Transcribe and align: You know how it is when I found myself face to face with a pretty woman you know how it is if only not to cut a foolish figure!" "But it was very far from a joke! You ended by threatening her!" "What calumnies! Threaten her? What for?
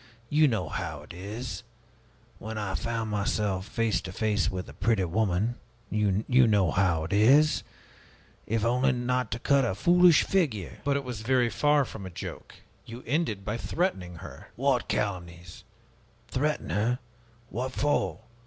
You 0.31 0.47
know 0.47 0.67
how 0.67 1.03
it 1.03 1.13
is 1.13 1.61
when 2.39 2.57
I 2.57 2.73
found 2.73 3.11
myself 3.11 3.67
face 3.67 4.01
to 4.01 4.11
face 4.11 4.49
with 4.49 4.67
a 4.67 4.73
pretty 4.73 5.03
woman 5.03 5.57
you 5.91 6.23
know 6.47 6.71
how 6.71 7.03
it 7.03 7.13
is 7.13 7.61
if 8.47 8.65
only 8.65 8.93
not 8.93 9.29
to 9.29 9.37
cut 9.37 9.63
a 9.63 9.75
foolish 9.75 10.23
figure!" 10.23 10.79
"But 10.83 10.97
it 10.97 11.03
was 11.03 11.21
very 11.21 11.51
far 11.51 11.85
from 11.85 12.07
a 12.07 12.09
joke! 12.09 12.55
You 12.83 13.03
ended 13.05 13.45
by 13.45 13.57
threatening 13.57 14.15
her!" 14.25 14.49
"What 14.55 14.87
calumnies! 14.87 15.63
Threaten 16.31 16.71
her? 16.71 16.97
What 17.51 17.71
for? 17.71 18.21